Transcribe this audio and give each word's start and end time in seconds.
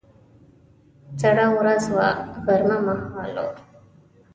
سړه 1.19 1.45
ورځ 1.57 1.83
وه، 1.95 2.09
غرمه 2.45 2.77
مهال 2.85 3.33
و. 3.45 3.47